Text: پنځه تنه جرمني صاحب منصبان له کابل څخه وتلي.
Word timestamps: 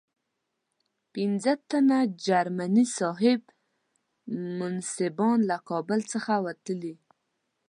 پنځه 1.13 1.53
تنه 1.69 1.99
جرمني 2.25 2.85
صاحب 2.97 3.41
منصبان 4.59 5.39
له 5.49 5.57
کابل 5.69 5.99
څخه 6.13 6.33
وتلي. 6.45 6.93